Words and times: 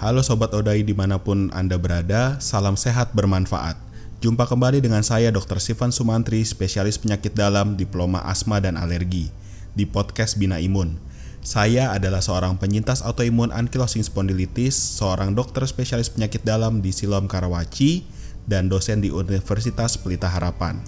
Halo 0.00 0.24
Sobat 0.24 0.48
Odai 0.56 0.80
di 0.80 0.96
mana 0.96 1.20
pun 1.20 1.52
Anda 1.52 1.76
berada, 1.76 2.40
salam 2.40 2.72
sehat 2.72 3.12
bermanfaat. 3.12 3.76
Jumpa 4.24 4.48
kembali 4.48 4.80
dengan 4.80 5.04
saya 5.04 5.28
Dr. 5.28 5.60
Sivan 5.60 5.92
Sumantri, 5.92 6.40
spesialis 6.40 6.96
penyakit 6.96 7.36
dalam, 7.36 7.76
diploma 7.76 8.24
asma 8.24 8.64
dan 8.64 8.80
alergi, 8.80 9.28
di 9.76 9.84
podcast 9.84 10.40
Bina 10.40 10.56
Imun. 10.56 10.96
Saya 11.44 11.92
adalah 11.92 12.24
seorang 12.24 12.56
penyintas 12.56 13.04
autoimun 13.04 13.52
ankylosing 13.52 14.00
spondylitis, 14.00 14.72
seorang 14.72 15.36
dokter 15.36 15.68
spesialis 15.68 16.08
penyakit 16.08 16.48
dalam 16.48 16.80
di 16.80 16.96
Siloam 16.96 17.28
Karawaci, 17.28 18.00
dan 18.48 18.72
dosen 18.72 19.04
di 19.04 19.12
Universitas 19.12 20.00
Pelita 20.00 20.32
Harapan. 20.32 20.80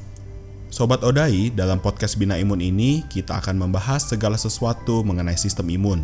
Sobat 0.73 1.05
Odai, 1.05 1.53
dalam 1.53 1.85
podcast 1.85 2.17
Bina 2.17 2.41
Imun 2.41 2.65
ini 2.65 3.05
kita 3.13 3.45
akan 3.45 3.61
membahas 3.61 4.09
segala 4.09 4.41
sesuatu 4.41 5.05
mengenai 5.05 5.37
sistem 5.37 5.69
imun, 5.69 6.01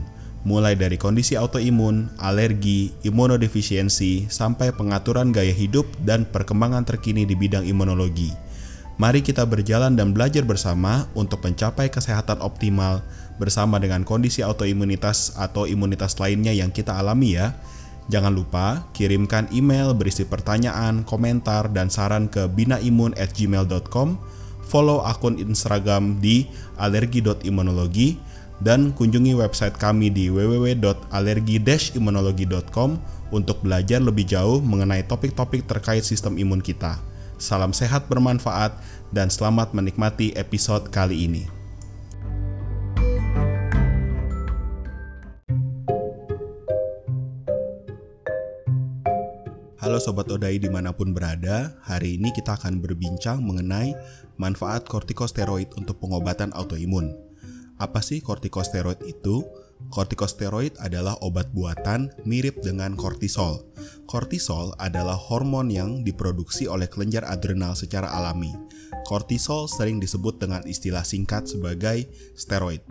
mulai 0.47 0.79
dari 0.79 0.95
kondisi 0.95 1.35
autoimun, 1.35 2.11
alergi, 2.21 2.95
imunodefisiensi, 3.03 4.31
sampai 4.31 4.71
pengaturan 4.71 5.35
gaya 5.35 5.51
hidup 5.51 5.87
dan 6.05 6.27
perkembangan 6.29 6.87
terkini 6.87 7.27
di 7.27 7.35
bidang 7.35 7.67
imunologi. 7.67 8.31
Mari 8.99 9.23
kita 9.23 9.47
berjalan 9.47 9.95
dan 9.95 10.11
belajar 10.11 10.43
bersama 10.43 11.07
untuk 11.15 11.39
mencapai 11.47 11.87
kesehatan 11.87 12.43
optimal 12.43 13.03
bersama 13.39 13.79
dengan 13.79 14.03
kondisi 14.03 14.43
autoimunitas 14.43 15.39
atau 15.39 15.71
imunitas 15.71 16.19
lainnya 16.19 16.51
yang 16.51 16.75
kita 16.75 16.99
alami 16.99 17.39
ya. 17.39 17.55
Jangan 18.11 18.35
lupa 18.35 18.91
kirimkan 18.97 19.55
email 19.55 19.95
berisi 19.95 20.27
pertanyaan, 20.27 21.07
komentar, 21.07 21.71
dan 21.71 21.95
saran 21.95 22.27
ke 22.27 22.51
binaimun@gmail.com 22.51 24.19
follow 24.69 25.01
akun 25.01 25.41
Instagram 25.41 26.21
di 26.21 26.45
alergi.imunologi, 26.77 28.21
dan 28.59 28.91
kunjungi 28.91 29.39
website 29.39 29.79
kami 29.79 30.11
di 30.11 30.27
www.alergi-imunologi.com 30.31 32.99
untuk 33.31 33.63
belajar 33.63 34.03
lebih 34.03 34.27
jauh 34.27 34.59
mengenai 34.59 35.07
topik-topik 35.07 35.63
terkait 35.69 36.03
sistem 36.03 36.35
imun 36.41 36.59
kita. 36.59 36.99
Salam 37.39 37.71
sehat 37.71 38.11
bermanfaat 38.11 38.75
dan 39.15 39.31
selamat 39.31 39.71
menikmati 39.71 40.35
episode 40.35 40.91
kali 40.91 41.31
ini. 41.31 41.47
Halo 49.79 50.03
Sobat 50.03 50.27
Odai 50.29 50.59
di 50.59 50.67
mana 50.67 50.91
pun 50.91 51.15
berada, 51.15 51.79
hari 51.87 52.19
ini 52.19 52.35
kita 52.35 52.59
akan 52.59 52.83
berbincang 52.83 53.39
mengenai 53.41 53.95
manfaat 54.37 54.85
kortikosteroid 54.85 55.73
untuk 55.79 56.03
pengobatan 56.03 56.51
autoimun. 56.53 57.28
Apa 57.79 58.03
sih 58.03 58.19
kortikosteroid 58.19 58.99
itu? 59.07 59.47
Kortikosteroid 59.95 60.75
adalah 60.83 61.15
obat 61.23 61.55
buatan 61.55 62.11
mirip 62.27 62.59
dengan 62.59 62.99
kortisol. 62.99 63.63
Kortisol 64.11 64.75
adalah 64.83 65.15
hormon 65.15 65.71
yang 65.71 66.03
diproduksi 66.03 66.67
oleh 66.67 66.91
kelenjar 66.91 67.23
adrenal 67.23 67.79
secara 67.79 68.11
alami. 68.11 68.51
Kortisol 69.07 69.71
sering 69.71 70.03
disebut 70.03 70.43
dengan 70.43 70.67
istilah 70.67 71.07
singkat 71.07 71.47
sebagai 71.47 72.11
steroid. 72.35 72.83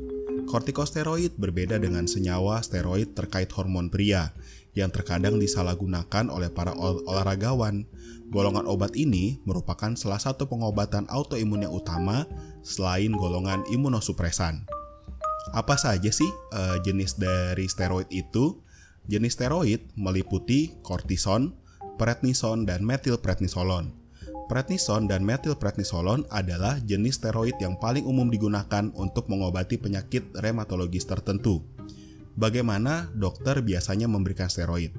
Kortikosteroid 0.48 1.36
berbeda 1.36 1.76
dengan 1.76 2.08
senyawa 2.08 2.64
steroid 2.64 3.12
terkait 3.12 3.52
hormon 3.52 3.92
pria 3.92 4.32
yang 4.72 4.88
terkadang 4.88 5.36
disalahgunakan 5.36 6.32
oleh 6.32 6.48
para 6.48 6.72
ol 6.72 7.04
olahragawan. 7.04 7.84
Golongan 8.32 8.64
obat 8.64 8.96
ini 8.96 9.44
merupakan 9.44 9.92
salah 10.00 10.20
satu 10.20 10.48
pengobatan 10.48 11.04
autoimun 11.12 11.68
yang 11.68 11.76
utama 11.76 12.24
selain 12.64 13.12
golongan 13.12 13.68
imunosupresan. 13.68 14.77
Apa 15.56 15.80
saja 15.80 16.12
sih 16.12 16.28
uh, 16.52 16.80
jenis 16.84 17.16
dari 17.16 17.68
steroid 17.72 18.10
itu? 18.12 18.60
Jenis 19.08 19.40
steroid 19.40 19.88
meliputi 19.96 20.76
kortison, 20.84 21.56
prednison, 21.96 22.68
dan 22.68 22.84
metilprednisolon. 22.84 23.96
Prednison 24.48 25.12
dan 25.12 25.28
metilprednisolon 25.28 26.28
adalah 26.32 26.80
jenis 26.84 27.20
steroid 27.20 27.56
yang 27.60 27.76
paling 27.80 28.04
umum 28.04 28.32
digunakan 28.32 28.92
untuk 28.96 29.28
mengobati 29.28 29.76
penyakit 29.80 30.32
rheumatologis 30.36 31.08
tertentu. 31.08 31.64
Bagaimana 32.36 33.12
dokter 33.16 33.60
biasanya 33.64 34.08
memberikan 34.08 34.48
steroid? 34.48 34.96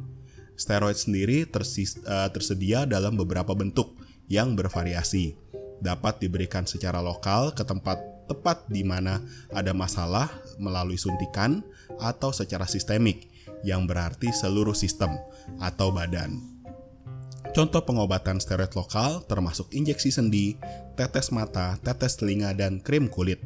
Steroid 0.58 0.98
sendiri 0.98 1.46
tersis, 1.46 1.96
uh, 2.04 2.28
tersedia 2.32 2.84
dalam 2.84 3.16
beberapa 3.16 3.54
bentuk 3.54 3.94
yang 4.28 4.56
bervariasi. 4.56 5.36
Dapat 5.78 6.18
diberikan 6.18 6.66
secara 6.66 6.98
lokal 6.98 7.54
ke 7.54 7.62
tempat 7.62 8.17
tepat 8.28 8.68
di 8.68 8.84
mana 8.84 9.24
ada 9.50 9.72
masalah 9.72 10.28
melalui 10.60 11.00
suntikan 11.00 11.64
atau 11.98 12.30
secara 12.30 12.68
sistemik 12.68 13.32
yang 13.66 13.88
berarti 13.88 14.30
seluruh 14.30 14.76
sistem 14.76 15.16
atau 15.58 15.90
badan. 15.90 16.58
Contoh 17.56 17.80
pengobatan 17.82 18.38
steroid 18.38 18.70
lokal 18.76 19.24
termasuk 19.24 19.72
injeksi 19.72 20.12
sendi, 20.12 20.60
tetes 20.94 21.32
mata, 21.32 21.80
tetes 21.80 22.20
telinga, 22.20 22.52
dan 22.52 22.78
krim 22.78 23.08
kulit. 23.08 23.40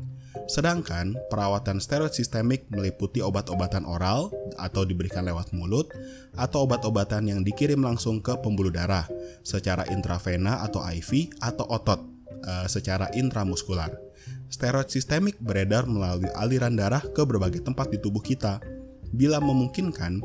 Sedangkan 0.50 1.14
perawatan 1.30 1.78
steroid 1.78 2.12
sistemik 2.12 2.66
meliputi 2.68 3.22
obat-obatan 3.22 3.86
oral 3.86 4.34
atau 4.58 4.82
diberikan 4.82 5.22
lewat 5.22 5.54
mulut 5.54 5.88
atau 6.34 6.66
obat-obatan 6.66 7.30
yang 7.30 7.40
dikirim 7.46 7.78
langsung 7.78 8.18
ke 8.18 8.34
pembuluh 8.42 8.74
darah 8.74 9.06
secara 9.46 9.86
intravena 9.88 10.60
atau 10.66 10.82
IV 10.82 11.38
atau 11.38 11.64
otot 11.70 12.00
uh, 12.44 12.66
secara 12.66 13.08
intramuskular. 13.14 13.94
Steroid 14.52 14.92
sistemik 14.92 15.40
beredar 15.40 15.88
melalui 15.88 16.28
aliran 16.36 16.76
darah 16.76 17.00
ke 17.00 17.24
berbagai 17.24 17.64
tempat 17.64 17.88
di 17.88 17.98
tubuh 17.98 18.20
kita. 18.20 18.60
Bila 19.12 19.40
memungkinkan, 19.40 20.20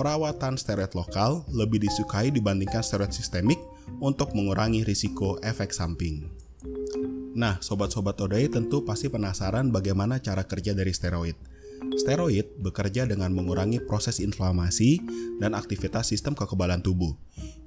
perawatan 0.00 0.56
steroid 0.56 0.92
lokal 0.96 1.44
lebih 1.52 1.84
disukai 1.84 2.32
dibandingkan 2.32 2.80
steroid 2.80 3.12
sistemik 3.12 3.60
untuk 4.00 4.32
mengurangi 4.32 4.84
risiko 4.84 5.36
efek 5.44 5.72
samping. 5.76 6.28
Nah, 7.36 7.60
sobat-sobat 7.62 8.18
Odai 8.20 8.50
tentu 8.50 8.82
pasti 8.82 9.06
penasaran 9.06 9.70
bagaimana 9.70 10.18
cara 10.18 10.44
kerja 10.44 10.74
dari 10.74 10.90
steroid. 10.90 11.49
Steroid 11.96 12.46
bekerja 12.60 13.08
dengan 13.08 13.32
mengurangi 13.32 13.80
proses 13.80 14.20
inflamasi 14.20 15.00
dan 15.40 15.56
aktivitas 15.56 16.12
sistem 16.12 16.36
kekebalan 16.36 16.84
tubuh. 16.84 17.16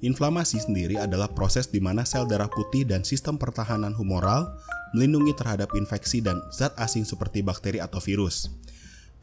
Inflamasi 0.06 0.62
sendiri 0.62 1.00
adalah 1.00 1.30
proses 1.32 1.66
di 1.66 1.82
mana 1.82 2.06
sel 2.06 2.24
darah 2.30 2.46
putih 2.46 2.86
dan 2.86 3.02
sistem 3.02 3.34
pertahanan 3.34 3.90
humoral 3.94 4.54
melindungi 4.94 5.34
terhadap 5.34 5.74
infeksi 5.74 6.22
dan 6.22 6.38
zat 6.54 6.72
asing 6.78 7.02
seperti 7.02 7.42
bakteri 7.42 7.82
atau 7.82 7.98
virus. 7.98 8.46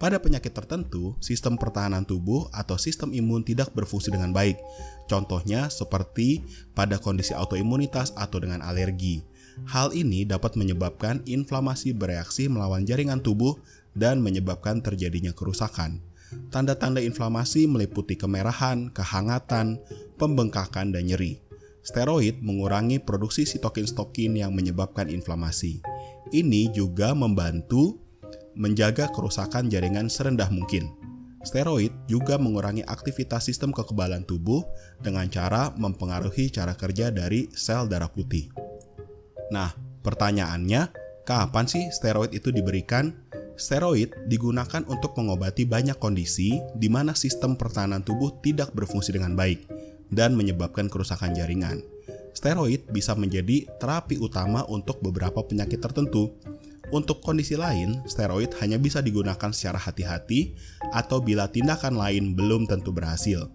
Pada 0.01 0.17
penyakit 0.17 0.51
tertentu, 0.51 1.13
sistem 1.21 1.61
pertahanan 1.61 2.01
tubuh 2.01 2.49
atau 2.49 2.73
sistem 2.75 3.13
imun 3.13 3.45
tidak 3.45 3.69
berfungsi 3.77 4.09
dengan 4.09 4.33
baik. 4.33 4.57
Contohnya 5.05 5.69
seperti 5.69 6.41
pada 6.73 6.97
kondisi 6.97 7.37
autoimunitas 7.37 8.09
atau 8.17 8.41
dengan 8.41 8.65
alergi. 8.65 9.21
Hal 9.69 9.93
ini 9.93 10.25
dapat 10.25 10.57
menyebabkan 10.57 11.21
inflamasi 11.29 11.93
bereaksi 11.93 12.49
melawan 12.49 12.81
jaringan 12.81 13.21
tubuh 13.21 13.61
dan 13.97 14.23
menyebabkan 14.23 14.79
terjadinya 14.79 15.35
kerusakan. 15.35 15.99
Tanda-tanda 16.47 17.03
inflamasi 17.03 17.67
meliputi 17.67 18.15
kemerahan, 18.15 18.87
kehangatan, 18.95 19.83
pembengkakan, 20.15 20.95
dan 20.95 21.03
nyeri. 21.07 21.43
Steroid 21.81 22.39
mengurangi 22.39 23.01
produksi 23.01 23.43
sitokin-stokin 23.43 24.37
yang 24.39 24.53
menyebabkan 24.53 25.09
inflamasi. 25.09 25.81
Ini 26.31 26.71
juga 26.71 27.11
membantu 27.17 27.99
menjaga 28.55 29.09
kerusakan 29.11 29.67
jaringan 29.67 30.07
serendah 30.07 30.47
mungkin. 30.53 30.93
Steroid 31.41 31.89
juga 32.05 32.37
mengurangi 32.37 32.85
aktivitas 32.85 33.49
sistem 33.49 33.73
kekebalan 33.73 34.21
tubuh 34.29 34.61
dengan 35.01 35.25
cara 35.25 35.73
mempengaruhi 35.73 36.53
cara 36.53 36.77
kerja 36.77 37.09
dari 37.09 37.49
sel 37.57 37.89
darah 37.89 38.13
putih. 38.13 38.53
Nah, 39.49 39.73
pertanyaannya, 40.05 40.93
kapan 41.25 41.65
sih 41.65 41.89
steroid 41.89 42.37
itu 42.37 42.53
diberikan? 42.53 43.25
Steroid 43.61 44.25
digunakan 44.25 44.81
untuk 44.89 45.13
mengobati 45.21 45.69
banyak 45.69 46.01
kondisi 46.01 46.57
di 46.73 46.89
mana 46.89 47.13
sistem 47.13 47.53
pertahanan 47.53 48.01
tubuh 48.01 48.41
tidak 48.41 48.73
berfungsi 48.73 49.13
dengan 49.13 49.37
baik 49.37 49.69
dan 50.09 50.33
menyebabkan 50.33 50.89
kerusakan 50.89 51.37
jaringan. 51.37 51.85
Steroid 52.33 52.89
bisa 52.89 53.13
menjadi 53.13 53.69
terapi 53.77 54.17
utama 54.17 54.65
untuk 54.65 54.97
beberapa 55.05 55.45
penyakit 55.45 55.77
tertentu. 55.77 56.33
Untuk 56.89 57.21
kondisi 57.23 57.53
lain, 57.53 58.01
steroid 58.03 58.51
hanya 58.59 58.75
bisa 58.81 58.99
digunakan 58.99 59.53
secara 59.53 59.79
hati-hati 59.79 60.57
atau 60.91 61.21
bila 61.21 61.47
tindakan 61.47 61.95
lain 61.95 62.33
belum 62.35 62.67
tentu 62.67 62.89
berhasil. 62.91 63.47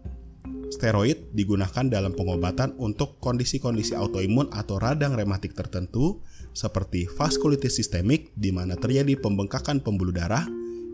Steroid 0.66 1.30
digunakan 1.30 1.86
dalam 1.86 2.12
pengobatan 2.12 2.74
untuk 2.76 3.22
kondisi-kondisi 3.22 3.94
autoimun 3.94 4.50
atau 4.50 4.82
radang 4.82 5.14
rematik 5.14 5.54
tertentu 5.54 6.20
seperti 6.56 7.06
vaskulitis 7.06 7.78
sistemik 7.78 8.34
di 8.34 8.50
mana 8.50 8.74
terjadi 8.74 9.14
pembengkakan 9.20 9.84
pembuluh 9.84 10.16
darah, 10.16 10.44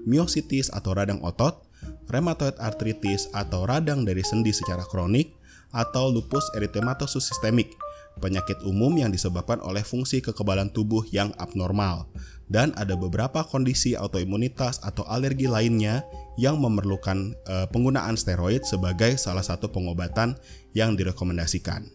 miositis 0.05 0.69
atau 0.69 0.93
radang 0.93 1.23
otot, 1.25 1.65
rheumatoid 2.11 2.59
arthritis 2.59 3.31
atau 3.33 3.65
radang 3.65 4.05
dari 4.05 4.21
sendi 4.21 4.51
secara 4.51 4.85
kronik, 4.85 5.33
atau 5.73 6.13
lupus 6.13 6.45
eritematosus 6.53 7.33
sistemik, 7.33 7.73
penyakit 8.21 8.61
umum 8.69 8.93
yang 9.01 9.09
disebabkan 9.09 9.59
oleh 9.65 9.81
fungsi 9.81 10.21
kekebalan 10.21 10.69
tubuh 10.69 11.03
yang 11.09 11.33
abnormal. 11.41 12.05
Dan 12.51 12.75
ada 12.77 12.99
beberapa 12.99 13.45
kondisi 13.47 13.97
autoimunitas 13.97 14.83
atau 14.85 15.07
alergi 15.09 15.49
lainnya 15.49 16.05
yang 16.37 16.61
memerlukan 16.61 17.33
uh, 17.49 17.67
penggunaan 17.69 18.17
steroid 18.17 18.65
sebagai 18.65 19.17
salah 19.17 19.45
satu 19.45 19.73
pengobatan 19.73 20.37
yang 20.77 20.97
direkomendasikan. 20.97 21.89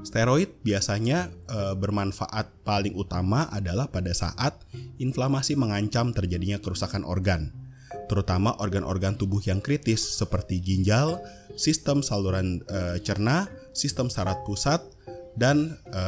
Steroid 0.00 0.64
biasanya 0.64 1.28
e, 1.44 1.76
bermanfaat 1.76 2.64
paling 2.64 2.96
utama 2.96 3.48
adalah 3.52 3.88
pada 3.92 4.12
saat 4.16 4.56
inflamasi 4.96 5.60
mengancam 5.60 6.16
terjadinya 6.16 6.56
kerusakan 6.56 7.04
organ, 7.04 7.52
terutama 8.08 8.56
organ-organ 8.58 9.20
tubuh 9.20 9.44
yang 9.44 9.60
kritis 9.60 10.00
seperti 10.00 10.60
ginjal, 10.64 11.20
sistem 11.52 12.00
saluran 12.00 12.64
e, 12.64 13.00
cerna, 13.04 13.52
sistem 13.76 14.08
saraf 14.08 14.40
pusat, 14.48 14.80
dan 15.36 15.76
e, 15.92 16.04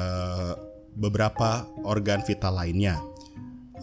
beberapa 0.96 1.68
organ 1.84 2.24
vital 2.24 2.56
lainnya. 2.56 3.11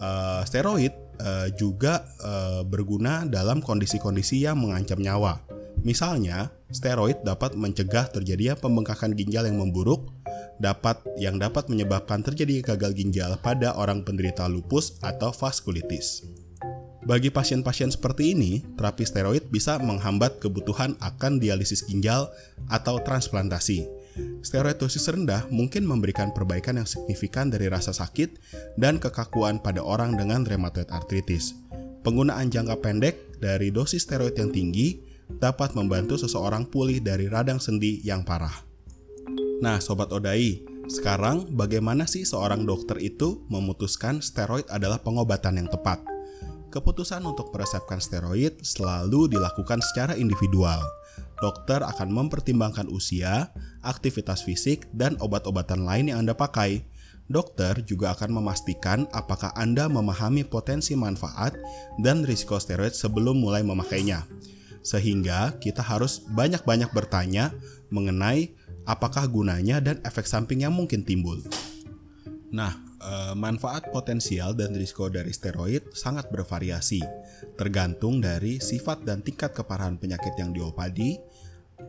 E, 0.00 0.10
steroid 0.48 0.96
e, 1.20 1.30
juga 1.60 2.08
e, 2.16 2.64
berguna 2.64 3.28
dalam 3.28 3.60
kondisi-kondisi 3.60 4.48
yang 4.48 4.56
mengancam 4.56 4.96
nyawa 4.96 5.60
Misalnya, 5.80 6.52
steroid 6.68 7.24
dapat 7.24 7.56
mencegah 7.56 8.12
terjadinya 8.12 8.52
pembengkakan 8.52 9.16
ginjal 9.16 9.48
yang 9.48 9.56
memburuk, 9.56 10.12
dapat 10.60 11.00
yang 11.16 11.40
dapat 11.40 11.72
menyebabkan 11.72 12.20
terjadi 12.20 12.60
gagal 12.60 12.92
ginjal 12.92 13.32
pada 13.40 13.72
orang 13.72 14.04
penderita 14.04 14.44
lupus 14.44 15.00
atau 15.00 15.32
vaskulitis. 15.32 16.20
Bagi 17.00 17.32
pasien-pasien 17.32 17.88
seperti 17.88 18.36
ini, 18.36 18.60
terapi 18.76 19.08
steroid 19.08 19.48
bisa 19.48 19.80
menghambat 19.80 20.36
kebutuhan 20.36 21.00
akan 21.00 21.40
dialisis 21.40 21.88
ginjal 21.88 22.28
atau 22.68 23.00
transplantasi. 23.00 23.88
Steroid 24.40 24.80
dosis 24.80 25.06
rendah 25.06 25.46
mungkin 25.52 25.84
memberikan 25.84 26.32
perbaikan 26.34 26.80
yang 26.80 26.88
signifikan 26.88 27.52
dari 27.52 27.68
rasa 27.68 27.92
sakit 27.92 28.40
dan 28.80 28.96
kekakuan 28.96 29.60
pada 29.60 29.84
orang 29.84 30.16
dengan 30.16 30.42
rheumatoid 30.42 30.88
arthritis. 30.88 31.54
Penggunaan 32.00 32.48
jangka 32.48 32.80
pendek 32.80 33.40
dari 33.40 33.68
dosis 33.68 34.08
steroid 34.08 34.36
yang 34.36 34.48
tinggi 34.48 35.04
dapat 35.38 35.76
membantu 35.76 36.16
seseorang 36.18 36.66
pulih 36.66 36.98
dari 36.98 37.30
radang 37.30 37.60
sendi 37.60 38.00
yang 38.02 38.24
parah. 38.24 38.66
Nah, 39.60 39.76
sobat 39.78 40.08
Odai, 40.10 40.64
sekarang 40.88 41.52
bagaimana 41.54 42.08
sih 42.08 42.24
seorang 42.24 42.64
dokter 42.64 42.98
itu 42.98 43.44
memutuskan 43.52 44.24
steroid 44.24 44.66
adalah 44.72 44.98
pengobatan 44.98 45.60
yang 45.60 45.68
tepat? 45.68 46.00
Keputusan 46.70 47.26
untuk 47.26 47.50
meresepkan 47.50 47.98
steroid 47.98 48.62
selalu 48.62 49.26
dilakukan 49.26 49.82
secara 49.82 50.14
individual. 50.14 50.78
Dokter 51.42 51.82
akan 51.82 52.14
mempertimbangkan 52.14 52.86
usia, 52.86 53.50
aktivitas 53.82 54.46
fisik, 54.46 54.86
dan 54.94 55.18
obat-obatan 55.18 55.82
lain 55.82 56.14
yang 56.14 56.22
Anda 56.22 56.38
pakai. 56.38 56.86
Dokter 57.26 57.82
juga 57.86 58.14
akan 58.14 58.42
memastikan 58.42 59.10
apakah 59.10 59.50
Anda 59.58 59.90
memahami 59.90 60.46
potensi 60.46 60.94
manfaat 60.94 61.58
dan 62.02 62.22
risiko 62.22 62.58
steroid 62.58 62.94
sebelum 62.94 63.38
mulai 63.38 63.62
memakainya 63.62 64.26
sehingga 64.80 65.60
kita 65.60 65.84
harus 65.84 66.24
banyak-banyak 66.32 66.88
bertanya 66.92 67.52
mengenai 67.92 68.56
apakah 68.88 69.28
gunanya 69.28 69.78
dan 69.78 70.00
efek 70.04 70.24
samping 70.24 70.64
yang 70.64 70.72
mungkin 70.72 71.04
timbul. 71.04 71.36
Nah, 72.50 72.74
eh, 73.00 73.34
manfaat 73.34 73.88
potensial 73.88 74.52
dan 74.52 74.76
risiko 74.76 75.08
dari 75.08 75.32
steroid 75.32 75.96
sangat 75.96 76.28
bervariasi, 76.28 77.00
tergantung 77.56 78.20
dari 78.20 78.60
sifat 78.60 79.02
dan 79.02 79.24
tingkat 79.24 79.56
keparahan 79.56 79.96
penyakit 79.96 80.36
yang 80.36 80.52
diobati, 80.52 81.16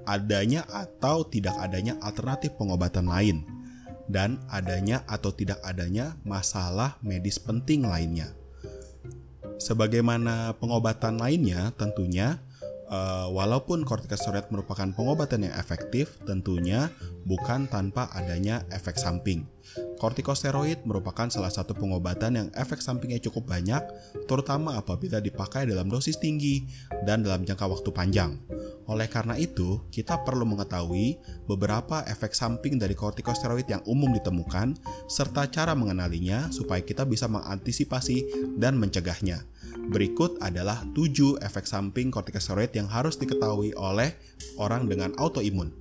adanya 0.07 0.65
atau 0.71 1.27
tidak 1.27 1.55
adanya 1.59 1.99
alternatif 2.01 2.55
pengobatan 2.55 3.05
lain, 3.11 3.43
dan 4.07 4.39
adanya 4.51 5.03
atau 5.07 5.31
tidak 5.31 5.59
adanya 5.63 6.15
masalah 6.23 6.99
medis 7.03 7.39
penting 7.39 7.85
lainnya. 7.85 8.31
Sebagaimana 9.61 10.57
pengobatan 10.57 11.21
lainnya, 11.21 11.69
tentunya 11.77 12.41
uh, 12.91 13.29
walaupun 13.31 13.87
kortikosteroid 13.87 14.49
merupakan 14.49 14.89
pengobatan 14.91 15.47
yang 15.47 15.55
efektif, 15.55 16.19
tentunya 16.25 16.89
bukan 17.23 17.69
tanpa 17.71 18.11
adanya 18.11 18.65
efek 18.73 18.97
samping. 18.97 19.47
Kortikosteroid 20.01 20.81
merupakan 20.89 21.29
salah 21.29 21.53
satu 21.53 21.77
pengobatan 21.77 22.33
yang 22.33 22.47
efek 22.57 22.81
sampingnya 22.81 23.21
cukup 23.21 23.53
banyak, 23.53 23.85
terutama 24.25 24.73
apabila 24.73 25.21
dipakai 25.21 25.69
dalam 25.69 25.93
dosis 25.93 26.17
tinggi 26.17 26.65
dan 27.05 27.21
dalam 27.21 27.45
jangka 27.45 27.69
waktu 27.69 27.93
panjang. 27.93 28.41
Oleh 28.89 29.05
karena 29.05 29.37
itu, 29.37 29.77
kita 29.93 30.25
perlu 30.25 30.41
mengetahui 30.49 31.21
beberapa 31.45 32.01
efek 32.09 32.33
samping 32.33 32.81
dari 32.81 32.97
kortikosteroid 32.97 33.69
yang 33.69 33.85
umum 33.85 34.09
ditemukan, 34.09 34.73
serta 35.05 35.45
cara 35.53 35.77
mengenalinya 35.77 36.49
supaya 36.49 36.81
kita 36.81 37.05
bisa 37.05 37.29
mengantisipasi 37.29 38.25
dan 38.57 38.81
mencegahnya. 38.81 39.45
Berikut 39.93 40.41
adalah 40.41 40.81
7 40.97 41.37
efek 41.45 41.69
samping 41.69 42.09
kortikosteroid 42.09 42.73
yang 42.73 42.89
harus 42.89 43.21
diketahui 43.21 43.77
oleh 43.77 44.17
orang 44.57 44.89
dengan 44.89 45.13
autoimun. 45.21 45.80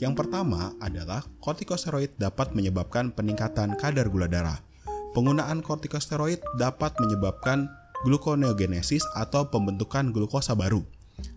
Yang 0.00 0.24
pertama 0.24 0.72
adalah 0.80 1.20
kortikosteroid 1.44 2.16
dapat 2.16 2.56
menyebabkan 2.56 3.12
peningkatan 3.12 3.76
kadar 3.76 4.08
gula 4.08 4.24
darah. 4.26 4.56
Penggunaan 5.12 5.60
kortikosteroid 5.60 6.40
dapat 6.56 6.96
menyebabkan 6.96 7.68
gluconeogenesis 8.08 9.04
atau 9.12 9.52
pembentukan 9.52 10.08
glukosa 10.08 10.56
baru, 10.56 10.80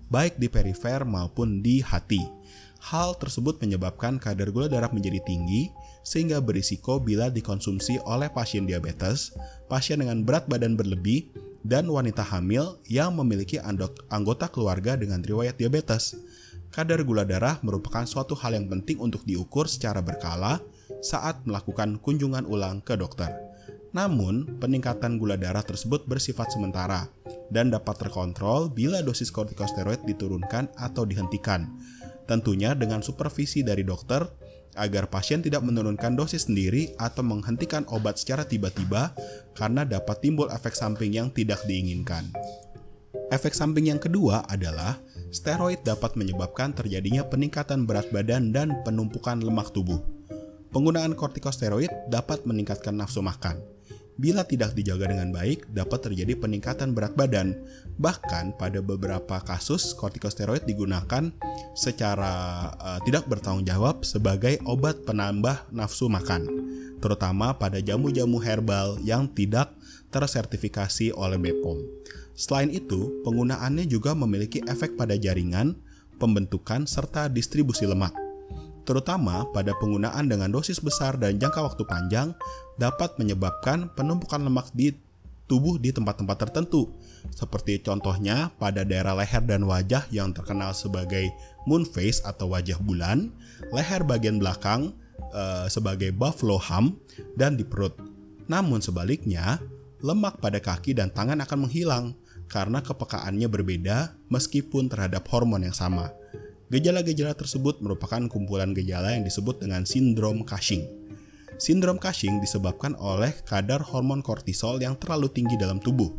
baik 0.08 0.40
di 0.40 0.48
perifer 0.48 1.04
maupun 1.04 1.60
di 1.60 1.84
hati. 1.84 2.24
Hal 2.84 3.20
tersebut 3.20 3.60
menyebabkan 3.60 4.16
kadar 4.16 4.48
gula 4.52 4.72
darah 4.72 4.92
menjadi 4.92 5.20
tinggi, 5.28 5.68
sehingga 6.08 6.40
berisiko 6.40 7.04
bila 7.04 7.28
dikonsumsi 7.28 8.00
oleh 8.08 8.32
pasien 8.32 8.64
diabetes, 8.64 9.36
pasien 9.68 10.00
dengan 10.00 10.24
berat 10.24 10.48
badan 10.48 10.80
berlebih, 10.80 11.28
dan 11.64 11.88
wanita 11.88 12.24
hamil 12.24 12.80
yang 12.88 13.16
memiliki 13.16 13.60
anggota 14.12 14.52
keluarga 14.52 15.00
dengan 15.00 15.24
riwayat 15.24 15.56
diabetes. 15.56 16.16
Kadar 16.74 17.06
gula 17.06 17.22
darah 17.22 17.62
merupakan 17.62 18.02
suatu 18.02 18.34
hal 18.34 18.58
yang 18.58 18.66
penting 18.66 18.98
untuk 18.98 19.22
diukur 19.30 19.70
secara 19.70 20.02
berkala 20.02 20.58
saat 21.06 21.46
melakukan 21.46 22.02
kunjungan 22.02 22.50
ulang 22.50 22.82
ke 22.82 22.98
dokter. 22.98 23.30
Namun, 23.94 24.58
peningkatan 24.58 25.22
gula 25.22 25.38
darah 25.38 25.62
tersebut 25.62 26.10
bersifat 26.10 26.50
sementara 26.50 27.06
dan 27.54 27.70
dapat 27.70 28.02
terkontrol 28.02 28.74
bila 28.74 29.06
dosis 29.06 29.30
kortikosteroid 29.30 30.02
diturunkan 30.02 30.74
atau 30.74 31.06
dihentikan. 31.06 31.70
Tentunya 32.26 32.74
dengan 32.74 33.06
supervisi 33.06 33.62
dari 33.62 33.86
dokter 33.86 34.26
agar 34.74 35.14
pasien 35.14 35.46
tidak 35.46 35.62
menurunkan 35.62 36.18
dosis 36.18 36.50
sendiri 36.50 36.98
atau 36.98 37.22
menghentikan 37.22 37.86
obat 37.94 38.18
secara 38.18 38.50
tiba-tiba 38.50 39.14
karena 39.54 39.86
dapat 39.86 40.26
timbul 40.26 40.50
efek 40.50 40.74
samping 40.74 41.14
yang 41.14 41.30
tidak 41.30 41.62
diinginkan. 41.70 42.34
Efek 43.34 43.58
samping 43.58 43.90
yang 43.90 43.98
kedua 43.98 44.46
adalah 44.46 45.02
steroid 45.34 45.82
dapat 45.82 46.14
menyebabkan 46.14 46.70
terjadinya 46.78 47.26
peningkatan 47.26 47.90
berat 47.90 48.14
badan 48.14 48.54
dan 48.54 48.86
penumpukan 48.86 49.42
lemak 49.42 49.74
tubuh. 49.74 49.98
Penggunaan 50.70 51.18
kortikosteroid 51.18 51.90
dapat 52.14 52.46
meningkatkan 52.46 52.94
nafsu 52.94 53.26
makan, 53.26 53.58
Bila 54.14 54.46
tidak 54.46 54.78
dijaga 54.78 55.10
dengan 55.10 55.34
baik, 55.34 55.74
dapat 55.74 56.06
terjadi 56.06 56.38
peningkatan 56.38 56.94
berat 56.94 57.18
badan. 57.18 57.58
Bahkan 57.98 58.62
pada 58.62 58.78
beberapa 58.86 59.42
kasus, 59.42 59.98
kortikosteroid 59.98 60.70
digunakan 60.70 61.34
secara 61.74 62.70
uh, 62.78 63.00
tidak 63.10 63.26
bertanggung 63.26 63.66
jawab 63.66 64.06
sebagai 64.06 64.62
obat 64.70 65.02
penambah 65.02 65.66
nafsu 65.74 66.14
makan, 66.14 66.46
terutama 67.02 67.58
pada 67.58 67.82
jamu-jamu 67.82 68.38
herbal 68.38 69.02
yang 69.02 69.26
tidak 69.26 69.74
tersertifikasi 70.14 71.10
oleh 71.18 71.42
BPOM. 71.42 71.82
Selain 72.34 72.70
itu, 72.74 73.22
penggunaannya 73.22 73.86
juga 73.86 74.18
memiliki 74.18 74.62
efek 74.66 74.98
pada 74.98 75.14
jaringan, 75.14 75.78
pembentukan, 76.18 76.90
serta 76.90 77.30
distribusi 77.30 77.86
lemak 77.86 78.24
terutama 78.84 79.48
pada 79.52 79.72
penggunaan 79.80 80.28
dengan 80.28 80.52
dosis 80.52 80.84
besar 80.84 81.16
dan 81.16 81.40
jangka 81.40 81.60
waktu 81.64 81.84
panjang, 81.88 82.36
dapat 82.76 83.16
menyebabkan 83.16 83.88
penumpukan 83.96 84.44
lemak 84.44 84.70
di 84.76 84.92
tubuh 85.48 85.76
di 85.76 85.92
tempat-tempat 85.92 86.48
tertentu, 86.48 86.88
seperti 87.32 87.84
contohnya 87.84 88.52
pada 88.60 88.88
daerah 88.88 89.16
leher 89.16 89.44
dan 89.44 89.68
wajah 89.68 90.08
yang 90.12 90.32
terkenal 90.32 90.72
sebagai 90.72 91.28
moon 91.68 91.84
face 91.84 92.24
atau 92.24 92.52
wajah 92.52 92.80
bulan, 92.80 93.32
leher 93.76 94.08
bagian 94.08 94.40
belakang 94.40 94.96
e, 95.36 95.68
sebagai 95.68 96.16
buffalo 96.16 96.60
hump, 96.60 97.00
dan 97.36 97.60
di 97.60 97.68
perut. 97.68 97.96
Namun 98.48 98.80
sebaliknya, 98.80 99.60
lemak 100.04 100.40
pada 100.40 100.60
kaki 100.60 100.96
dan 100.96 101.12
tangan 101.12 101.40
akan 101.44 101.68
menghilang 101.68 102.16
karena 102.54 102.86
kepekaannya 102.86 103.50
berbeda 103.50 104.14
meskipun 104.30 104.86
terhadap 104.86 105.26
hormon 105.34 105.66
yang 105.66 105.74
sama. 105.74 106.14
Gejala-gejala 106.70 107.34
tersebut 107.34 107.82
merupakan 107.82 108.22
kumpulan 108.30 108.78
gejala 108.78 109.18
yang 109.18 109.26
disebut 109.26 109.66
dengan 109.66 109.90
sindrom 109.90 110.46
Cushing. 110.46 110.86
Sindrom 111.58 111.98
Cushing 111.98 112.38
disebabkan 112.38 112.94
oleh 113.02 113.34
kadar 113.42 113.82
hormon 113.82 114.22
kortisol 114.22 114.78
yang 114.78 114.94
terlalu 115.02 115.34
tinggi 115.34 115.58
dalam 115.58 115.82
tubuh. 115.82 116.14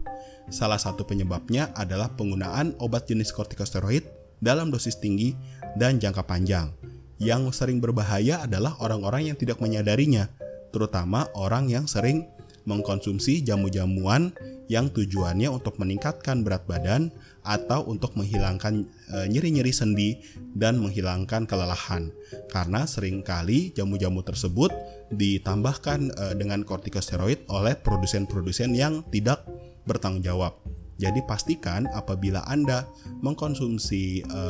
Salah 0.50 0.78
satu 0.78 1.06
penyebabnya 1.06 1.70
adalah 1.78 2.10
penggunaan 2.18 2.74
obat 2.82 3.06
jenis 3.06 3.30
kortikosteroid 3.30 4.02
dalam 4.42 4.74
dosis 4.74 4.98
tinggi 4.98 5.38
dan 5.78 6.02
jangka 6.02 6.26
panjang. 6.26 6.74
Yang 7.22 7.54
sering 7.54 7.78
berbahaya 7.78 8.42
adalah 8.42 8.74
orang-orang 8.82 9.30
yang 9.32 9.38
tidak 9.38 9.62
menyadarinya, 9.62 10.28
terutama 10.74 11.30
orang 11.38 11.70
yang 11.70 11.86
sering 11.86 12.26
mengkonsumsi 12.66 13.44
jamu-jamuan 13.44 14.34
yang 14.66 14.88
tujuannya 14.88 15.48
untuk 15.52 15.76
meningkatkan 15.76 16.40
berat 16.40 16.64
badan 16.64 17.12
atau 17.44 17.84
untuk 17.84 18.16
menghilangkan 18.16 18.88
e, 19.12 19.16
nyeri-nyeri 19.28 19.72
sendi 19.72 20.16
dan 20.56 20.80
menghilangkan 20.80 21.44
kelelahan. 21.44 22.08
Karena 22.48 22.88
sering 22.88 23.20
kali 23.20 23.76
jamu-jamu 23.76 24.24
tersebut 24.24 24.72
ditambahkan 25.12 26.08
e, 26.16 26.24
dengan 26.40 26.64
kortikosteroid 26.64 27.44
oleh 27.52 27.76
produsen-produsen 27.76 28.72
yang 28.72 29.04
tidak 29.12 29.44
bertanggung 29.84 30.24
jawab. 30.24 30.56
Jadi 30.96 31.20
pastikan 31.28 31.84
apabila 31.92 32.40
Anda 32.48 32.88
mengkonsumsi 33.20 34.24
e, 34.24 34.42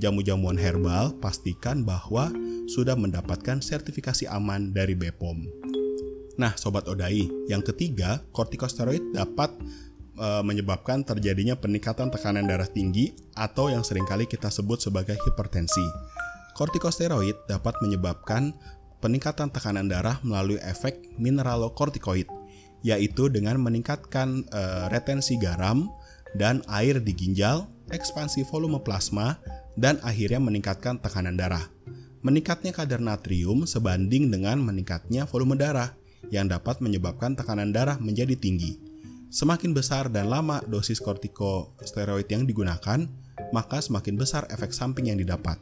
jamu-jamuan 0.00 0.56
herbal, 0.56 1.12
pastikan 1.20 1.84
bahwa 1.84 2.32
sudah 2.70 2.94
mendapatkan 2.96 3.60
sertifikasi 3.60 4.30
aman 4.30 4.72
dari 4.72 4.94
BPOM. 4.96 5.67
Nah, 6.38 6.54
sobat 6.54 6.86
Odai, 6.86 7.26
yang 7.50 7.66
ketiga, 7.66 8.22
kortikosteroid 8.30 9.10
dapat 9.10 9.50
e, 10.14 10.28
menyebabkan 10.46 11.02
terjadinya 11.02 11.58
peningkatan 11.58 12.14
tekanan 12.14 12.46
darah 12.46 12.70
tinggi 12.70 13.10
atau 13.34 13.66
yang 13.66 13.82
sering 13.82 14.06
kali 14.06 14.22
kita 14.30 14.46
sebut 14.46 14.78
sebagai 14.78 15.18
hipertensi. 15.18 15.82
Kortikosteroid 16.54 17.50
dapat 17.50 17.74
menyebabkan 17.82 18.54
peningkatan 19.02 19.50
tekanan 19.50 19.90
darah 19.90 20.22
melalui 20.22 20.62
efek 20.62 21.18
mineralokortikoid, 21.18 22.30
yaitu 22.86 23.26
dengan 23.26 23.58
meningkatkan 23.58 24.46
e, 24.46 24.62
retensi 24.94 25.34
garam 25.42 25.90
dan 26.38 26.62
air 26.70 27.02
di 27.02 27.18
ginjal, 27.18 27.66
ekspansi 27.90 28.46
volume 28.46 28.78
plasma, 28.78 29.42
dan 29.74 29.98
akhirnya 30.06 30.38
meningkatkan 30.38 31.02
tekanan 31.02 31.34
darah. 31.34 31.66
Meningkatnya 32.22 32.70
kadar 32.70 33.02
natrium 33.02 33.66
sebanding 33.66 34.30
dengan 34.30 34.62
meningkatnya 34.62 35.26
volume 35.26 35.58
darah 35.58 35.98
yang 36.28 36.50
dapat 36.50 36.82
menyebabkan 36.82 37.38
tekanan 37.38 37.70
darah 37.70 37.96
menjadi 38.02 38.34
tinggi. 38.34 38.78
Semakin 39.28 39.76
besar 39.76 40.08
dan 40.08 40.32
lama 40.32 40.64
dosis 40.64 41.04
kortikosteroid 41.04 42.24
yang 42.32 42.48
digunakan, 42.48 43.04
maka 43.52 43.78
semakin 43.78 44.16
besar 44.16 44.48
efek 44.48 44.72
samping 44.72 45.12
yang 45.12 45.20
didapat. 45.20 45.60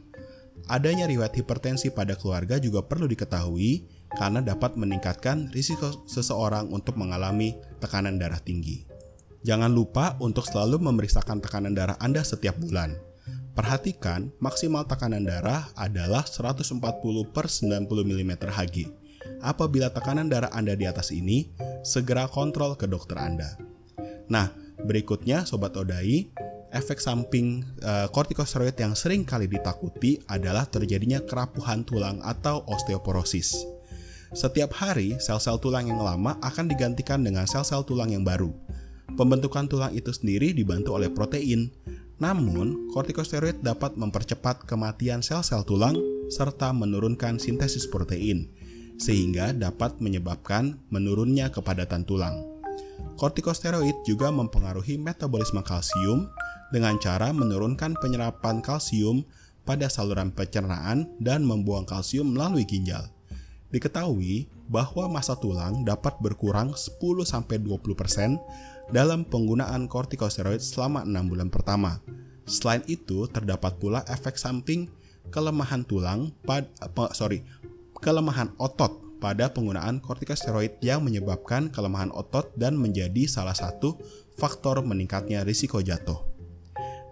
Adanya 0.70 1.06
riwayat 1.06 1.34
hipertensi 1.34 1.90
pada 1.90 2.14
keluarga 2.14 2.58
juga 2.62 2.82
perlu 2.82 3.10
diketahui 3.10 3.86
karena 4.14 4.42
dapat 4.42 4.78
meningkatkan 4.78 5.50
risiko 5.50 6.06
seseorang 6.06 6.70
untuk 6.70 6.94
mengalami 6.94 7.58
tekanan 7.82 8.18
darah 8.18 8.38
tinggi. 8.38 8.86
Jangan 9.46 9.70
lupa 9.70 10.18
untuk 10.18 10.46
selalu 10.46 10.82
memeriksakan 10.82 11.38
tekanan 11.38 11.74
darah 11.74 11.94
Anda 12.02 12.26
setiap 12.26 12.58
bulan. 12.58 12.98
Perhatikan, 13.54 14.34
maksimal 14.42 14.86
tekanan 14.86 15.26
darah 15.26 15.70
adalah 15.78 16.26
140 16.26 16.82
per 17.30 17.46
90 17.46 17.86
mm 17.86 18.32
Hg 18.46 19.05
Apabila 19.44 19.92
tekanan 19.92 20.26
darah 20.26 20.50
Anda 20.50 20.74
di 20.74 20.88
atas 20.88 21.14
ini, 21.14 21.50
segera 21.86 22.26
kontrol 22.26 22.74
ke 22.74 22.90
dokter 22.90 23.14
Anda. 23.14 23.54
Nah, 24.26 24.50
berikutnya 24.82 25.46
Sobat 25.46 25.78
Odai, 25.78 26.26
efek 26.74 26.98
samping 26.98 27.62
uh, 27.86 28.10
kortikosteroid 28.10 28.74
yang 28.74 28.98
sering 28.98 29.22
kali 29.22 29.46
ditakuti 29.46 30.18
adalah 30.26 30.66
terjadinya 30.66 31.22
kerapuhan 31.22 31.86
tulang 31.86 32.18
atau 32.26 32.66
osteoporosis. 32.66 33.54
Setiap 34.34 34.74
hari, 34.74 35.14
sel-sel 35.22 35.56
tulang 35.62 35.86
yang 35.86 36.02
lama 36.02 36.34
akan 36.42 36.66
digantikan 36.66 37.22
dengan 37.22 37.46
sel-sel 37.46 37.86
tulang 37.86 38.10
yang 38.10 38.26
baru. 38.26 38.50
Pembentukan 39.14 39.70
tulang 39.70 39.94
itu 39.94 40.10
sendiri 40.10 40.50
dibantu 40.50 40.98
oleh 40.98 41.08
protein. 41.08 41.70
Namun, 42.18 42.90
kortikosteroid 42.90 43.62
dapat 43.62 43.94
mempercepat 43.94 44.66
kematian 44.66 45.22
sel-sel 45.22 45.62
tulang 45.62 45.94
serta 46.26 46.74
menurunkan 46.74 47.38
sintesis 47.38 47.86
protein 47.86 48.50
sehingga 48.96 49.52
dapat 49.52 50.00
menyebabkan 50.00 50.80
menurunnya 50.88 51.52
kepadatan 51.52 52.04
tulang. 52.04 52.44
Kortikosteroid 53.16 54.04
juga 54.04 54.28
mempengaruhi 54.28 55.00
metabolisme 55.00 55.64
kalsium 55.64 56.28
dengan 56.68 57.00
cara 57.00 57.32
menurunkan 57.32 57.96
penyerapan 57.96 58.60
kalsium 58.60 59.24
pada 59.64 59.88
saluran 59.88 60.28
pencernaan 60.30 61.08
dan 61.18 61.42
membuang 61.42 61.88
kalsium 61.88 62.36
melalui 62.36 62.68
ginjal. 62.68 63.08
Diketahui 63.72 64.46
bahwa 64.70 65.18
masa 65.18 65.34
tulang 65.34 65.82
dapat 65.82 66.14
berkurang 66.22 66.76
10-20% 66.76 68.38
dalam 68.94 69.26
penggunaan 69.26 69.90
kortikosteroid 69.90 70.62
selama 70.62 71.02
6 71.02 71.30
bulan 71.30 71.48
pertama. 71.50 71.98
Selain 72.46 72.84
itu, 72.86 73.26
terdapat 73.26 73.74
pula 73.82 74.06
efek 74.06 74.38
samping 74.38 74.86
kelemahan 75.34 75.82
tulang 75.82 76.30
pad, 76.46 76.70
sorry, 77.10 77.42
kelemahan 77.98 78.52
otot 78.60 79.06
pada 79.16 79.48
penggunaan 79.48 79.98
kortikosteroid 80.04 80.78
yang 80.84 81.02
menyebabkan 81.02 81.72
kelemahan 81.72 82.12
otot 82.12 82.52
dan 82.54 82.76
menjadi 82.76 83.24
salah 83.24 83.56
satu 83.56 83.96
faktor 84.36 84.84
meningkatnya 84.84 85.42
risiko 85.42 85.80
jatuh. 85.80 86.20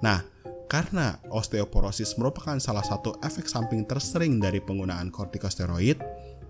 Nah, 0.04 0.20
karena 0.68 1.16
osteoporosis 1.32 2.16
merupakan 2.20 2.60
salah 2.60 2.84
satu 2.84 3.16
efek 3.24 3.48
samping 3.48 3.88
tersering 3.88 4.36
dari 4.40 4.60
penggunaan 4.60 5.08
kortikosteroid, 5.08 5.96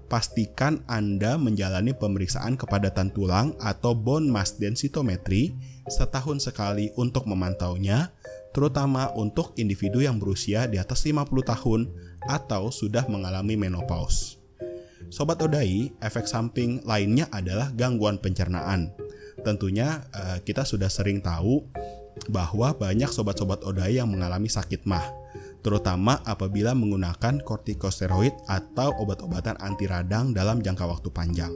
pastikan 0.06 0.82
Anda 0.86 1.38
menjalani 1.40 1.96
pemeriksaan 1.96 2.54
kepadatan 2.54 3.10
tulang 3.14 3.54
atau 3.62 3.96
bone 3.96 4.28
mass 4.28 4.56
densitometry 4.58 5.54
setahun 5.90 6.46
sekali 6.46 6.90
untuk 6.98 7.26
memantaunya, 7.26 8.14
terutama 8.54 9.10
untuk 9.18 9.52
individu 9.58 10.00
yang 10.00 10.22
berusia 10.22 10.70
di 10.70 10.78
atas 10.78 11.02
50 11.02 11.26
tahun 11.42 11.80
atau 12.31 12.73
sudah 12.73 13.04
mengalami 13.11 13.57
menopause. 13.57 14.40
Sobat 15.12 15.38
Odai, 15.45 15.93
efek 16.00 16.25
samping 16.25 16.81
lainnya 16.83 17.28
adalah 17.31 17.71
gangguan 17.76 18.19
pencernaan. 18.19 18.90
Tentunya 19.45 20.02
eh, 20.11 20.38
kita 20.43 20.64
sudah 20.64 20.88
sering 20.88 21.21
tahu 21.21 21.62
bahwa 22.31 22.73
banyak 22.75 23.11
sobat-sobat 23.11 23.62
Odai 23.66 24.00
yang 24.00 24.09
mengalami 24.09 24.49
sakit 24.49 24.88
mah, 24.88 25.04
terutama 25.61 26.23
apabila 26.25 26.73
menggunakan 26.73 27.43
kortikosteroid 27.43 28.33
atau 28.49 28.95
obat-obatan 29.02 29.59
anti 29.61 29.85
radang 29.85 30.33
dalam 30.33 30.64
jangka 30.64 30.85
waktu 30.88 31.09
panjang. 31.12 31.52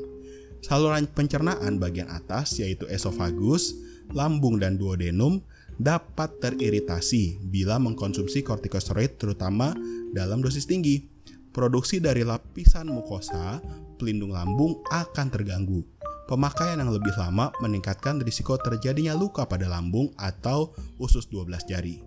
Saluran 0.59 1.07
pencernaan 1.07 1.79
bagian 1.79 2.11
atas 2.11 2.59
yaitu 2.59 2.85
esofagus, 2.91 3.79
lambung 4.11 4.59
dan 4.59 4.75
duodenum 4.75 5.39
dapat 5.79 6.43
teriritasi 6.43 7.39
bila 7.39 7.79
mengkonsumsi 7.79 8.43
kortikosteroid 8.43 9.17
terutama 9.17 9.73
dalam 10.11 10.43
dosis 10.43 10.67
tinggi. 10.67 11.07
Produksi 11.49 11.99
dari 11.99 12.23
lapisan 12.23 12.93
mukosa 12.93 13.59
pelindung 13.97 14.35
lambung 14.35 14.79
akan 14.93 15.27
terganggu. 15.33 15.83
Pemakaian 16.29 16.77
yang 16.77 16.93
lebih 16.93 17.17
lama 17.17 17.49
meningkatkan 17.65 18.21
risiko 18.21 18.61
terjadinya 18.61 19.17
luka 19.17 19.49
pada 19.49 19.65
lambung 19.65 20.13
atau 20.21 20.77
usus 21.01 21.25
12 21.33 21.65
jari. 21.65 22.05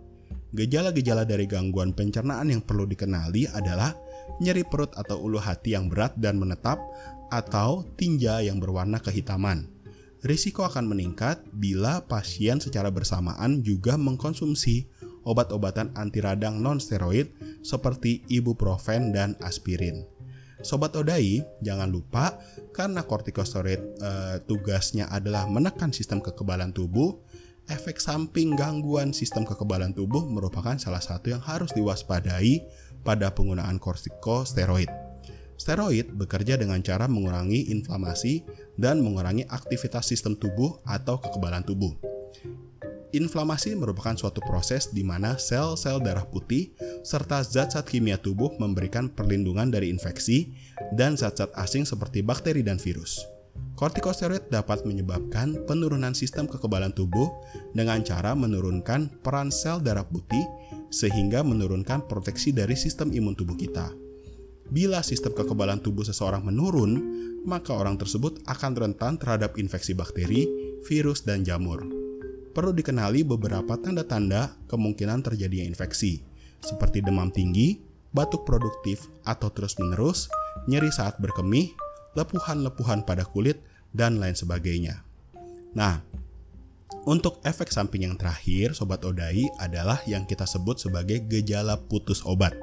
Gejala-gejala 0.53 1.25
dari 1.25 1.49
gangguan 1.49 1.95
pencernaan 1.95 2.53
yang 2.53 2.61
perlu 2.61 2.85
dikenali 2.85 3.49
adalah 3.49 3.95
nyeri 4.43 4.61
perut 4.67 4.93
atau 4.93 5.17
ulu 5.25 5.41
hati 5.41 5.73
yang 5.73 5.89
berat 5.89 6.13
dan 6.21 6.37
menetap 6.37 6.77
atau 7.33 7.87
tinja 7.97 8.43
yang 8.43 8.61
berwarna 8.61 8.99
kehitaman 9.01 9.80
risiko 10.21 10.65
akan 10.65 10.89
meningkat 10.89 11.41
bila 11.53 12.05
pasien 12.05 12.61
secara 12.61 12.93
bersamaan 12.93 13.65
juga 13.65 13.97
mengkonsumsi 13.97 14.89
obat-obatan 15.25 15.93
anti 15.97 16.21
radang 16.21 16.61
non-steroid 16.61 17.61
seperti 17.61 18.25
ibuprofen 18.29 19.13
dan 19.13 19.37
aspirin. 19.41 20.05
Sobat 20.61 20.93
Odai, 20.93 21.41
jangan 21.65 21.89
lupa 21.89 22.37
karena 22.69 23.01
kortikosteroid 23.01 23.81
e, 23.97 24.11
tugasnya 24.45 25.09
adalah 25.09 25.49
menekan 25.49 25.89
sistem 25.89 26.21
kekebalan 26.21 26.69
tubuh, 26.69 27.17
efek 27.65 27.97
samping 27.97 28.53
gangguan 28.53 29.09
sistem 29.09 29.41
kekebalan 29.41 29.97
tubuh 29.97 30.21
merupakan 30.29 30.77
salah 30.77 31.01
satu 31.01 31.33
yang 31.33 31.41
harus 31.41 31.73
diwaspadai 31.73 32.61
pada 33.01 33.33
penggunaan 33.33 33.81
kortikosteroid. 33.81 35.10
Steroid 35.61 36.17
bekerja 36.17 36.57
dengan 36.57 36.81
cara 36.81 37.05
mengurangi 37.05 37.69
inflamasi 37.69 38.41
dan 38.81 38.97
mengurangi 39.05 39.45
aktivitas 39.45 40.09
sistem 40.09 40.33
tubuh 40.33 40.81
atau 40.89 41.21
kekebalan 41.21 41.61
tubuh. 41.61 41.93
Inflamasi 43.13 43.77
merupakan 43.77 44.17
suatu 44.17 44.41
proses 44.41 44.89
di 44.89 45.05
mana 45.05 45.37
sel-sel 45.37 46.01
darah 46.01 46.25
putih 46.25 46.73
serta 47.05 47.45
zat-zat 47.45 47.85
kimia 47.85 48.17
tubuh 48.17 48.57
memberikan 48.57 49.05
perlindungan 49.05 49.69
dari 49.69 49.93
infeksi 49.93 50.49
dan 50.97 51.13
zat-zat 51.13 51.53
asing 51.53 51.85
seperti 51.85 52.25
bakteri 52.25 52.65
dan 52.65 52.81
virus. 52.81 53.21
Kortikosteroid 53.77 54.49
dapat 54.49 54.81
menyebabkan 54.89 55.61
penurunan 55.69 56.17
sistem 56.17 56.49
kekebalan 56.49 56.95
tubuh 56.95 57.29
dengan 57.77 58.01
cara 58.01 58.33
menurunkan 58.33 59.21
peran 59.21 59.53
sel 59.53 59.77
darah 59.77 60.07
putih 60.09 60.41
sehingga 60.89 61.45
menurunkan 61.45 62.09
proteksi 62.09 62.49
dari 62.49 62.73
sistem 62.73 63.13
imun 63.13 63.37
tubuh 63.37 63.59
kita. 63.59 64.00
Bila 64.71 65.03
sistem 65.03 65.35
kekebalan 65.35 65.83
tubuh 65.83 66.07
seseorang 66.07 66.47
menurun, 66.47 66.95
maka 67.43 67.75
orang 67.75 67.99
tersebut 67.99 68.39
akan 68.47 68.71
rentan 68.79 69.19
terhadap 69.19 69.59
infeksi 69.59 69.91
bakteri, 69.91 70.47
virus, 70.87 71.27
dan 71.27 71.43
jamur. 71.43 71.83
Perlu 72.55 72.71
dikenali 72.71 73.27
beberapa 73.27 73.75
tanda-tanda 73.75 74.55
kemungkinan 74.71 75.27
terjadinya 75.27 75.67
infeksi, 75.67 76.23
seperti 76.63 77.03
demam 77.03 77.27
tinggi, 77.35 77.83
batuk 78.15 78.47
produktif 78.47 79.11
atau 79.27 79.51
terus-menerus, 79.51 80.31
nyeri 80.71 80.87
saat 80.87 81.19
berkemih, 81.19 81.75
lepuhan-lepuhan 82.15 83.03
pada 83.03 83.27
kulit, 83.27 83.59
dan 83.91 84.23
lain 84.23 84.39
sebagainya. 84.39 85.03
Nah, 85.75 85.99
untuk 87.07 87.43
efek 87.43 87.71
samping 87.71 88.07
yang 88.07 88.15
terakhir, 88.15 88.71
Sobat 88.71 89.03
Odai 89.03 89.47
adalah 89.59 89.99
yang 90.07 90.23
kita 90.23 90.47
sebut 90.47 90.79
sebagai 90.79 91.23
gejala 91.27 91.75
putus 91.75 92.23
obat. 92.23 92.55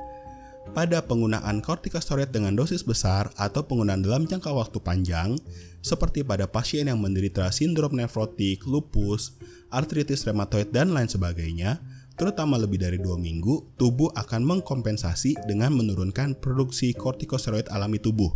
Pada 0.76 1.02
penggunaan 1.02 1.64
kortikosteroid 1.64 2.30
dengan 2.30 2.54
dosis 2.54 2.84
besar 2.84 3.32
atau 3.34 3.64
penggunaan 3.64 4.04
dalam 4.04 4.28
jangka 4.28 4.52
waktu 4.52 4.78
panjang, 4.78 5.34
seperti 5.80 6.22
pada 6.22 6.46
pasien 6.46 6.86
yang 6.86 7.00
menderita 7.02 7.48
sindrom 7.50 7.96
nefrotik, 7.96 8.62
lupus, 8.68 9.34
artritis 9.72 10.22
reumatoid, 10.28 10.70
dan 10.70 10.92
lain 10.94 11.08
sebagainya, 11.10 11.80
terutama 12.14 12.60
lebih 12.60 12.78
dari 12.78 13.00
dua 13.00 13.16
minggu, 13.18 13.74
tubuh 13.80 14.12
akan 14.14 14.44
mengkompensasi 14.44 15.34
dengan 15.48 15.74
menurunkan 15.74 16.38
produksi 16.38 16.92
kortikosteroid 16.92 17.70
alami 17.72 17.98
tubuh 17.98 18.30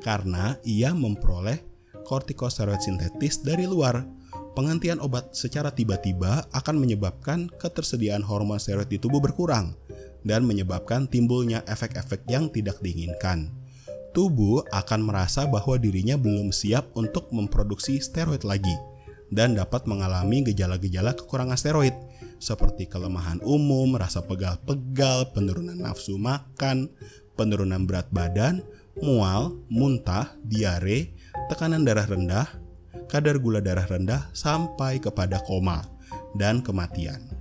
karena 0.00 0.56
ia 0.64 0.96
memperoleh 0.96 1.60
kortikosteroid 2.08 2.80
sintetis 2.80 3.44
dari 3.44 3.68
luar. 3.68 4.02
Penghentian 4.50 4.98
obat 4.98 5.30
secara 5.30 5.70
tiba-tiba 5.70 6.42
akan 6.50 6.82
menyebabkan 6.82 7.46
ketersediaan 7.62 8.26
hormon 8.26 8.58
steroid 8.58 8.90
di 8.90 8.98
tubuh 8.98 9.22
berkurang 9.22 9.78
dan 10.26 10.44
menyebabkan 10.44 11.08
timbulnya 11.08 11.64
efek-efek 11.64 12.26
yang 12.28 12.52
tidak 12.52 12.78
diinginkan. 12.84 13.52
Tubuh 14.10 14.66
akan 14.74 15.06
merasa 15.06 15.46
bahwa 15.46 15.78
dirinya 15.78 16.18
belum 16.18 16.50
siap 16.50 16.90
untuk 16.98 17.30
memproduksi 17.30 18.02
steroid 18.02 18.42
lagi 18.42 18.74
dan 19.30 19.54
dapat 19.54 19.86
mengalami 19.86 20.42
gejala-gejala 20.42 21.14
kekurangan 21.14 21.54
steroid 21.54 21.94
seperti 22.42 22.90
kelemahan 22.90 23.38
umum, 23.46 23.94
rasa 23.94 24.24
pegal-pegal, 24.26 25.30
penurunan 25.30 25.78
nafsu 25.78 26.18
makan, 26.18 26.90
penurunan 27.38 27.86
berat 27.86 28.10
badan, 28.10 28.66
mual, 28.98 29.62
muntah, 29.70 30.34
diare, 30.42 31.14
tekanan 31.46 31.86
darah 31.86 32.08
rendah, 32.10 32.48
kadar 33.06 33.38
gula 33.38 33.62
darah 33.62 33.86
rendah 33.86 34.26
sampai 34.34 34.98
kepada 34.98 35.38
koma 35.46 35.86
dan 36.34 36.58
kematian. 36.64 37.39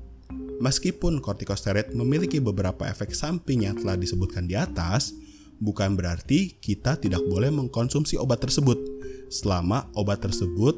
Meskipun 0.59 1.23
kortikosteroid 1.23 1.95
memiliki 1.95 2.43
beberapa 2.43 2.83
efek 2.83 3.15
samping 3.15 3.63
yang 3.63 3.79
telah 3.79 3.95
disebutkan 3.95 4.43
di 4.43 4.59
atas, 4.59 5.15
bukan 5.63 5.95
berarti 5.95 6.59
kita 6.59 6.99
tidak 6.99 7.23
boleh 7.31 7.47
mengkonsumsi 7.47 8.19
obat 8.19 8.43
tersebut 8.43 8.75
selama 9.31 9.87
obat 9.95 10.19
tersebut 10.19 10.75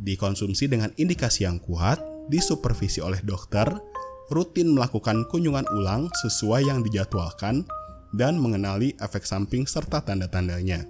dikonsumsi 0.00 0.66
dengan 0.66 0.90
indikasi 0.96 1.44
yang 1.44 1.60
kuat, 1.60 2.00
disupervisi 2.32 3.04
oleh 3.04 3.20
dokter, 3.20 3.68
rutin 4.32 4.72
melakukan 4.72 5.28
kunjungan 5.28 5.68
ulang 5.76 6.08
sesuai 6.24 6.66
yang 6.66 6.80
dijadwalkan, 6.80 7.68
dan 8.12 8.36
mengenali 8.36 8.92
efek 9.00 9.24
samping 9.24 9.64
serta 9.64 10.04
tanda-tandanya. 10.04 10.84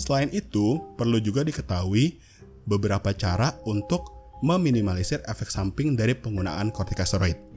Selain 0.00 0.32
itu, 0.32 0.80
perlu 0.96 1.20
juga 1.20 1.44
diketahui 1.44 2.18
beberapa 2.64 3.12
cara 3.12 3.52
untuk 3.68 4.04
meminimalisir 4.40 5.20
efek 5.28 5.48
samping 5.52 5.96
dari 5.96 6.16
penggunaan 6.16 6.72
kortikosteroid. 6.72 7.53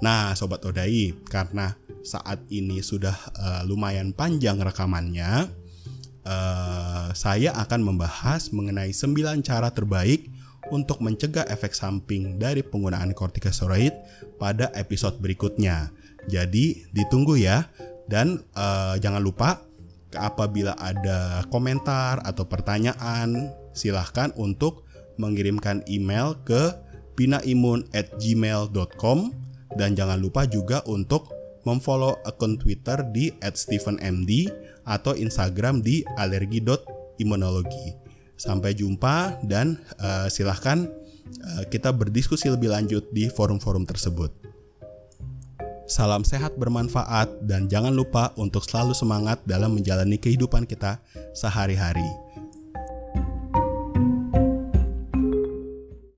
Nah, 0.00 0.32
sobat 0.32 0.64
Odai, 0.64 1.12
karena 1.28 1.76
saat 2.00 2.40
ini 2.48 2.80
sudah 2.80 3.12
uh, 3.36 3.60
lumayan 3.68 4.16
panjang 4.16 4.56
rekamannya, 4.56 5.44
uh, 6.24 7.12
saya 7.12 7.52
akan 7.60 7.84
membahas 7.84 8.48
mengenai 8.56 8.96
9 8.96 9.44
cara 9.44 9.68
terbaik 9.68 10.32
untuk 10.72 11.04
mencegah 11.04 11.44
efek 11.52 11.76
samping 11.76 12.40
dari 12.40 12.64
penggunaan 12.64 13.12
kortikosteroid 13.12 13.92
pada 14.40 14.72
episode 14.72 15.20
berikutnya. 15.20 15.92
Jadi, 16.32 16.88
ditunggu 16.96 17.36
ya. 17.36 17.68
Dan 18.08 18.40
uh, 18.56 18.96
jangan 18.98 19.20
lupa 19.20 19.60
apabila 20.16 20.74
ada 20.80 21.44
komentar 21.52 22.24
atau 22.24 22.48
pertanyaan, 22.48 23.52
silahkan 23.76 24.32
untuk 24.34 24.88
mengirimkan 25.20 25.84
email 25.86 26.40
ke 26.42 26.72
pinaimun@gmail.com 27.20 29.18
dan 29.78 29.94
jangan 29.94 30.18
lupa 30.18 30.46
juga 30.46 30.82
untuk 30.88 31.30
memfollow 31.68 32.16
akun 32.24 32.56
Twitter 32.56 33.04
di 33.12 33.32
@stephenmd 33.40 34.30
atau 34.88 35.12
Instagram 35.12 35.84
di 35.84 36.02
alergi.imunologi. 36.16 37.96
Sampai 38.40 38.72
jumpa 38.72 39.44
dan 39.44 39.76
uh, 40.00 40.24
silahkan 40.32 40.88
uh, 41.44 41.62
kita 41.68 41.92
berdiskusi 41.92 42.48
lebih 42.48 42.72
lanjut 42.72 43.04
di 43.12 43.28
forum-forum 43.28 43.84
tersebut. 43.84 44.32
Salam 45.90 46.22
sehat 46.22 46.54
bermanfaat 46.54 47.44
dan 47.44 47.66
jangan 47.66 47.90
lupa 47.90 48.30
untuk 48.38 48.62
selalu 48.62 48.94
semangat 48.94 49.42
dalam 49.42 49.74
menjalani 49.74 50.16
kehidupan 50.16 50.62
kita 50.62 51.02
sehari-hari. 51.34 52.06